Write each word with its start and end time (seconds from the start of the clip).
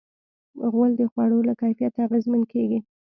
غول 0.71 0.91
د 0.97 1.01
خوړو 1.11 1.39
له 1.47 1.53
کیفیت 1.61 1.95
اغېزمن 2.05 2.41
کېږي. 2.51 2.79